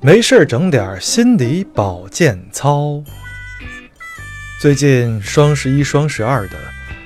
[0.00, 3.02] 没事整点心理保健操。
[4.60, 6.56] 最近双十一、双十二的，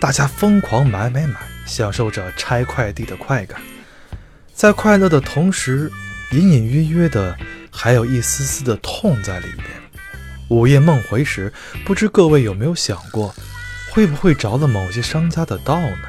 [0.00, 1.34] 大家疯狂买买买，
[1.66, 3.60] 享受着拆快递的快感。
[4.52, 5.90] 在快乐的同时，
[6.32, 7.36] 隐隐约约的
[7.70, 9.66] 还有一丝丝的痛在里面。
[10.48, 11.52] 午夜梦回时，
[11.84, 13.34] 不知各位有没有想过，
[13.90, 16.08] 会不会着了某些商家的道呢？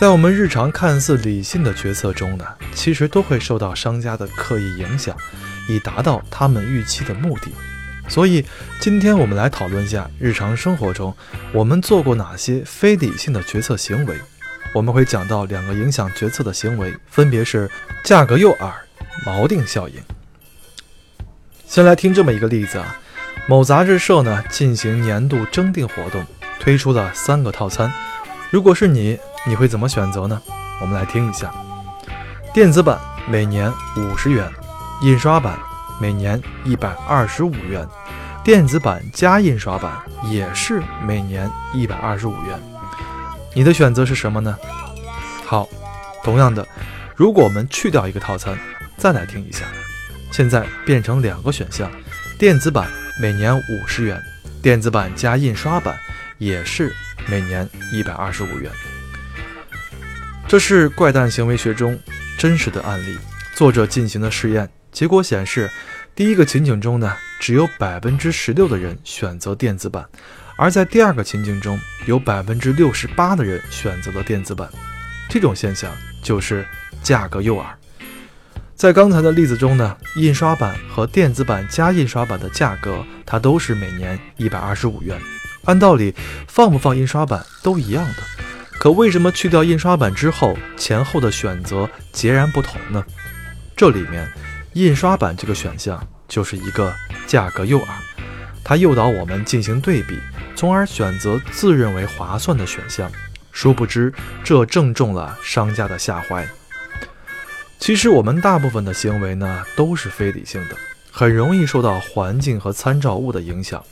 [0.00, 5.14] 在我们日常看似理性的决策中呢，其实都会受到商家的刻意影响，
[5.68, 7.52] 以达到他们预期的目的。
[8.08, 8.42] 所以，
[8.80, 11.14] 今天我们来讨论一下日常生活中
[11.52, 14.16] 我们做过哪些非理性的决策行为。
[14.72, 17.70] 我们会讲到两个影响决策的行为，分别是
[18.02, 18.72] 价格诱饵、
[19.26, 19.96] 锚定效应。
[21.66, 22.98] 先来听这么一个例子啊，
[23.46, 26.24] 某杂志社呢进行年度征订活动，
[26.58, 27.92] 推出了三个套餐。
[28.50, 29.16] 如果是你，
[29.46, 30.40] 你会怎么选择呢？
[30.80, 31.50] 我们来听一下：
[32.52, 34.50] 电子版每年五十元，
[35.02, 35.58] 印刷版
[36.00, 37.86] 每年一百二十五元，
[38.44, 39.92] 电子版加印刷版
[40.24, 42.58] 也是每年一百二十五元。
[43.54, 44.56] 你的选择是什么呢？
[45.46, 45.68] 好，
[46.22, 46.66] 同样的，
[47.16, 48.56] 如果我们去掉一个套餐，
[48.96, 49.64] 再来听一下，
[50.30, 51.90] 现在变成两个选项：
[52.38, 52.88] 电子版
[53.20, 54.20] 每年五十元，
[54.62, 55.98] 电子版加印刷版
[56.38, 56.94] 也是。
[57.28, 58.72] 每年一百二十五元，
[60.50, 61.96] 这是怪诞行为学中
[62.36, 63.16] 真实的案例。
[63.54, 65.70] 作者进行的试验结果显示，
[66.12, 70.04] 第一个情景中呢，只有百分之十六的人选择电子版，
[70.56, 74.68] 而在第二个情景中，有百分之六十八的人选择了电子版。
[75.28, 75.88] 这种现象
[76.20, 76.66] 就是
[77.00, 77.66] 价格诱饵。
[78.74, 85.16] 在刚才的例子中呢，印刷版和电子版加印刷版的价格，它都是每年一百二十五元。
[85.66, 86.12] 按道理，
[86.48, 88.39] 放不放印刷版都一样的，
[88.80, 93.04] 可为什么去掉印刷版之后，前后的选择截然不同呢？
[93.76, 94.26] 这里面，
[94.72, 96.90] 印刷版这个选项就是一个
[97.26, 97.88] 价格诱饵，
[98.64, 100.18] 它诱导我们进行对比，
[100.56, 103.12] 从而选择自认为划算的选项。
[103.52, 104.10] 殊不知，
[104.42, 106.48] 这正中了商家的下怀。
[107.78, 110.76] 其实，我们大部分的行为呢，都是非理性的，
[111.10, 113.84] 很容易受到环境和参照物的影响。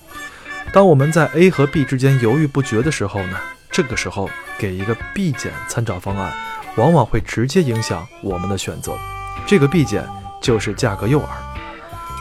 [0.73, 3.37] 当我们在 A 和 B 之间犹豫不决的时候呢，
[3.79, 4.29] 这个时候
[4.59, 6.33] 给一个 B 减参照方案，
[6.75, 8.99] 往往会直接影响我们的选择。
[9.47, 10.05] 这个 B 减
[10.43, 11.27] 就是价格诱饵。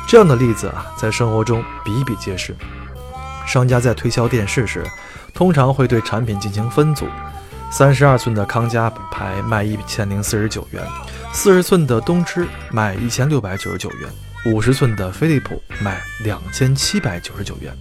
[0.07, 2.55] 这样的例子啊，在生活中比比皆是。
[3.47, 4.85] 商家在推销电视时，
[5.33, 7.07] 通常会对产品进行分组：
[7.71, 10.83] 三十二寸的康佳牌卖一千零四十九元，
[11.33, 14.07] 四十寸的东芝卖一千六百九十九元，
[14.45, 17.75] 五十寸的飞利浦卖两千七百九十九元。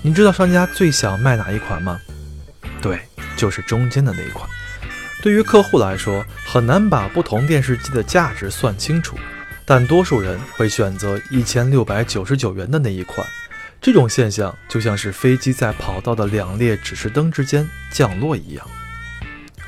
[0.00, 2.00] 你知道商家最想卖哪一款吗？
[2.84, 3.00] 对，
[3.34, 4.46] 就是中间的那一款。
[5.22, 9.16] 对于客户来说，很难把不同电视机的价值算清楚，
[9.64, 13.26] 但多数人会选择一千六百九十九元的那一款。
[13.80, 18.66] 这种现象就像是飞机在跑道的两列指示灯之间降落一样。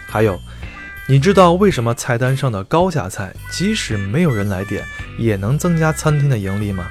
[0.07, 0.39] 还有，
[1.09, 4.85] 你知道为什么菜单上的高价菜，即使没有人来点，
[5.19, 6.87] 也能增加餐厅的盈利吗？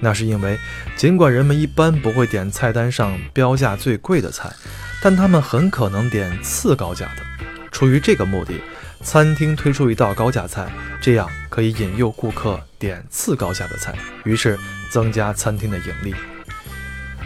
[0.00, 0.58] 那是因为，
[0.96, 4.50] 尽管人们一般不会点菜单上标价最贵的菜，
[5.08, 7.22] 但他们很可能点次高价的。
[7.70, 8.54] 出于这个目的，
[9.04, 10.68] 餐厅推出一道高价菜，
[11.00, 14.58] 这样可以引诱顾客点次高价的菜，于是
[14.90, 16.12] 增加餐厅的盈利。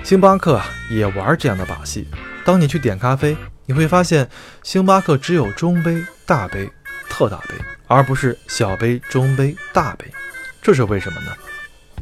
[0.05, 2.07] 星巴克，也玩这样的把戏。
[2.45, 4.29] 当你去点咖啡，你会发现
[4.63, 6.71] 星巴克只有中杯、大杯、
[7.09, 7.55] 特大杯，
[7.87, 10.05] 而不是小杯、中杯、大杯。
[10.61, 11.33] 这是为什么呢？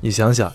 [0.01, 0.53] 你想想，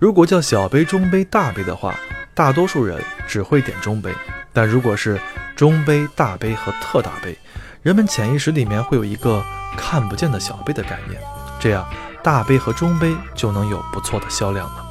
[0.00, 1.96] 如果叫小杯、中杯、大杯的话，
[2.34, 4.10] 大多数人只会点中杯；
[4.56, 5.20] 但如果是
[5.54, 7.36] 中杯、大杯和特大杯，
[7.82, 9.44] 人们潜意识里面会有一个
[9.76, 11.20] 看不见的小杯的概念，
[11.60, 11.86] 这样
[12.24, 14.86] 大杯和中杯就能有不错的销量了。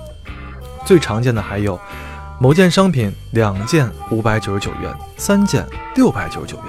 [0.85, 1.79] 最常见的还有，
[2.39, 5.65] 某件商品两件五百九十九元，三件
[5.95, 6.65] 六百九十九元。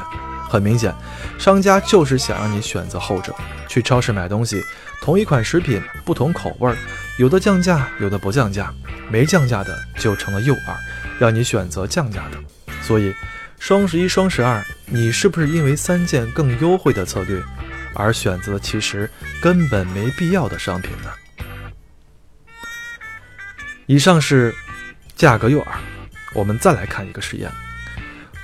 [0.48, 0.94] 很明显，
[1.38, 3.34] 商家就是想让你选择后者。
[3.68, 4.64] 去超市买东西，
[5.02, 6.74] 同一款食品，不同口味儿。
[7.18, 8.72] 有的降价，有的不降价，
[9.10, 10.74] 没降价的就成了诱饵，
[11.18, 12.38] 让你选择降价的。
[12.86, 13.12] 所以，
[13.58, 17.42] 双十一、双十二，你是不是因为三件更优惠的策略，
[17.94, 19.10] 而选择其实
[19.42, 21.10] 根本没必要的商品呢？
[23.86, 24.54] 以上是
[25.16, 25.66] 价格诱饵，
[26.32, 27.50] 我们再来看一个实验。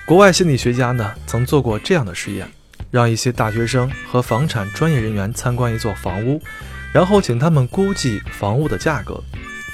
[0.04, 2.50] 国外心理学家呢曾做过这样的实验，
[2.90, 6.42] 让一些大学生和房产专业人员参观一座房屋。
[6.92, 9.22] 然后请他们估计房屋的价格。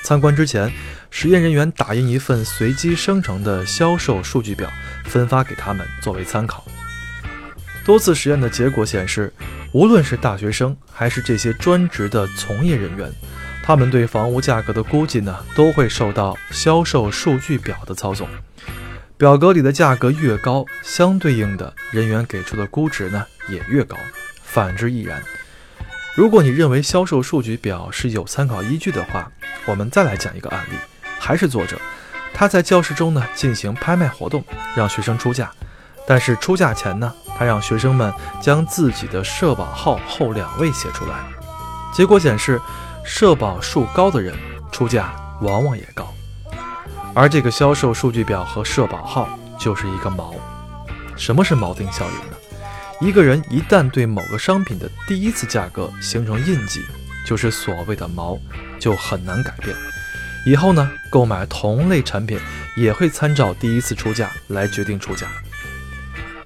[0.03, 0.73] 参观之前，
[1.11, 4.71] 实验人员打印一份随机生成的销售数据表，
[5.05, 6.65] 分发给他们作为参考。
[7.85, 9.33] 多次实验的结果显示，
[9.73, 13.11] 无论是大学生还是这些专职的从业人员，
[13.63, 18.29] 他们对房屋价格的估计呢，都会受到销售数据表的操纵。
[19.17, 23.97] 表格里的价格越高，相对应的人员给出的估值呢也越高，
[24.43, 25.23] 反之亦然。
[26.19, 29.31] 如果你认为销售数据表是有参考依据的话，
[29.67, 30.75] 我们再来讲一个案例，
[31.17, 31.79] 还是作者，
[32.35, 34.45] 他在教室中呢进行拍卖活动，
[34.75, 35.49] 让学生出价，
[36.09, 41.21] 但是出价前呢，他让学生们将自己的社保号后两位写出来，
[41.95, 42.61] 结果显示，
[43.05, 44.35] 社保数高的人
[44.73, 46.13] 出价往往也高，
[47.15, 50.35] 而这个销售数据表和社保号就是一个锚。
[51.15, 52.38] 什么是锚定效应呢？
[53.01, 56.83] 一个人一旦对某个商品的第一次价格形成印记，
[57.25, 58.37] 就是所谓的锚，
[58.81, 59.77] 就很难改变。
[60.45, 62.41] 以后呢，购买同类产品
[62.77, 65.29] 也会参照第一次出价来决定出价。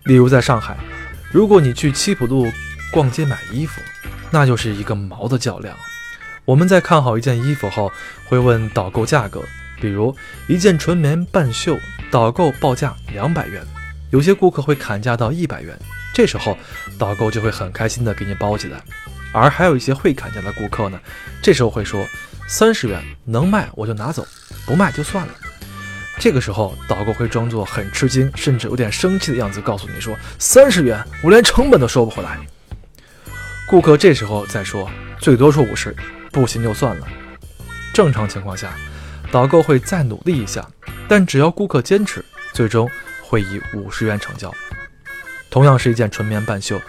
[0.04, 0.76] 例如，在上海，
[1.30, 2.52] 如果你去七浦路
[2.92, 3.80] 逛街买衣服，
[4.30, 5.74] 那就是一个锚的较量。
[6.44, 7.90] 我们在看好一件衣服后，
[8.26, 9.42] 会问导购价格，
[9.80, 10.14] 比如
[10.48, 11.78] 一件纯棉半袖，
[12.10, 13.62] 导购报价两百元，
[14.10, 15.78] 有些顾客会砍价到一百元。
[16.12, 16.56] 这时候，
[16.98, 18.82] 导购就会很开心的给你包起来，
[19.32, 21.00] 而还有一些会砍价的顾客呢，
[21.42, 22.06] 这时候会说
[22.46, 24.26] 三十元能卖我就拿走，
[24.66, 25.32] 不卖就算了。
[26.18, 32.38] 这个时候，导购会装作很吃惊，甚至有点生气的样子，告诉你说三十元我连成本都收不回来。
[33.66, 34.88] 顾客这时候再说
[35.18, 35.96] 最多说五十，
[36.30, 37.08] 不行就算了。
[37.94, 38.74] 正常情况下，
[39.30, 40.68] 导购会再努力一下，
[41.08, 42.22] 但只要顾客坚持，
[42.52, 42.88] 最终
[43.22, 44.52] 会以五十元成交。
[45.52, 46.80] 同样是一件纯棉半袖，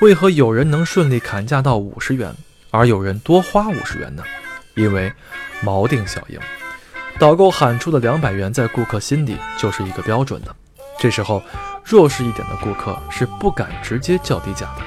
[0.00, 2.32] 为何有人能顺利砍价到五十元，
[2.70, 4.22] 而有人多花五十元呢？
[4.76, 5.12] 因为
[5.64, 6.38] 锚定效应。
[7.18, 10.54] 导购喊出的两百元，在顾客心里就是一个标准的。
[10.96, 11.42] 这时候，
[11.84, 14.82] 弱势一点的顾客是不敢直接叫低价的。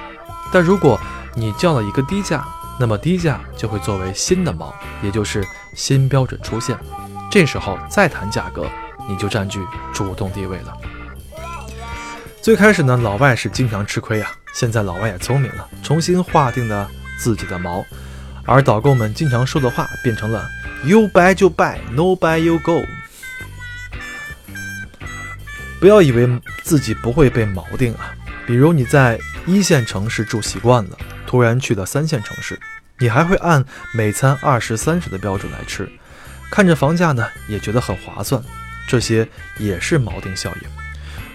[0.50, 0.98] 但如果
[1.36, 2.46] 你叫了一个低价，
[2.80, 4.72] 那么低价就会作为新的锚，
[5.04, 5.46] 也就是
[5.76, 6.78] 新标准出现。
[7.30, 8.66] 这时候再谈价格，
[9.06, 10.74] 你就占据主动地位了。
[12.48, 14.32] 最开始呢，老外是经常吃亏啊。
[14.54, 16.90] 现在老外也聪明了，重新划定了
[17.20, 17.84] 自己的锚，
[18.46, 20.50] 而导购们经常说的话变成了
[20.86, 22.86] “You buy 就 buy，No buy you go”。
[25.82, 28.16] 不要以为自己不会被锚定啊。
[28.46, 32.58] 比如你在一线城市住习惯了，突然去了三线城市，
[32.98, 33.62] 你还会按
[33.94, 35.86] 每餐二十三十的标准来吃，
[36.50, 38.42] 看着房价呢也觉得很划算，
[38.88, 39.28] 这些
[39.58, 40.87] 也是锚定效应。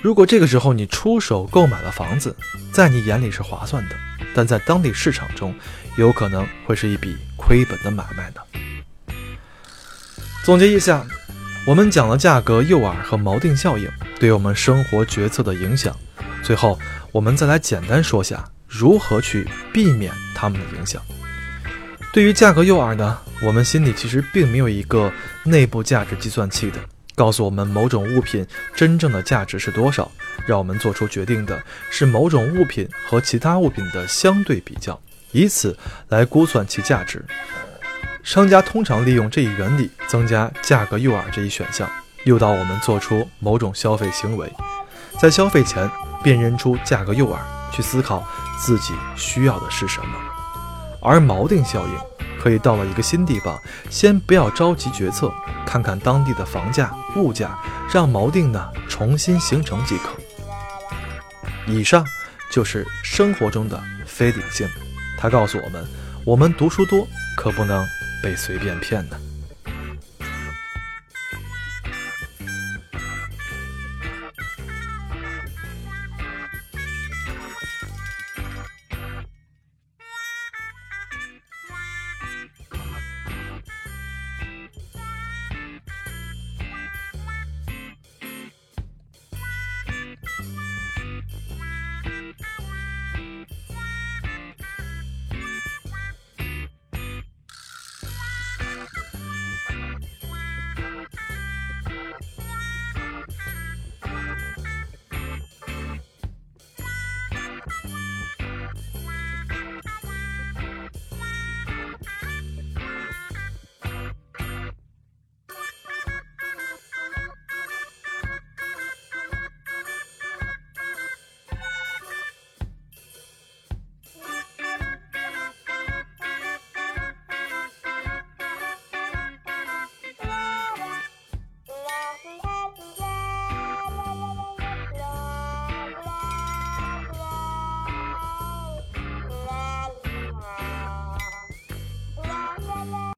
[0.02, 2.36] 如果这个时候你出手购买了房子，
[2.72, 3.94] 在你眼里是划算的，
[4.34, 5.54] 但在当地市场中，
[5.96, 9.14] 有可能会是一笔亏本的买卖呢。
[10.44, 11.06] 总结一下，
[11.64, 13.88] 我们讲了价格诱饵和锚定效应
[14.18, 15.96] 对我们生活决策的影响。
[16.42, 16.76] 最后，
[17.12, 21.00] 我们再来简单说下如何去避免它们的影响。
[22.12, 25.12] 对于价格诱饵呢，我们心里其实并没有一个
[25.44, 26.80] 内部价值计算器的。
[27.14, 30.10] 告诉我们某种物品真正的价值是多少，
[30.46, 34.98] 让我们做出决定的是某种物品和其他物品的相对比较，
[35.32, 35.76] 以此
[36.08, 37.24] 来估算其价值。
[38.22, 41.90] 商家通常利用这一原理，增加价格诱饵这一选项，
[42.24, 44.50] 诱导我们做出某种消费行为。
[45.20, 45.90] 在消费前
[46.22, 47.38] 辨认出价格诱饵，
[47.72, 48.26] 去思考
[48.58, 50.16] 自己需要的是什么。
[51.00, 52.11] 而锚定效应。
[52.42, 53.56] 可以到了一个新地方，
[53.88, 55.32] 先不要着急决策，
[55.64, 57.56] 看看当地的房价、物价，
[57.92, 60.10] 让锚定呢重新形成即可。
[61.68, 62.04] 以上
[62.50, 64.68] 就是生活中的非理性，
[65.16, 65.86] 它告诉我们：
[66.24, 67.86] 我们读书多，可不能
[68.20, 69.16] 被随便骗呢。